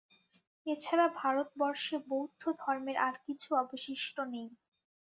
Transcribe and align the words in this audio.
এ-ছাড়া 0.65 1.05
ভারতবর্ষে 1.19 1.95
বৌদ্ধধর্মের 2.07 2.97
আর 3.07 3.15
কিছু 3.25 3.49
অবশিষ্ট 3.55 4.15
নেই। 4.33 4.47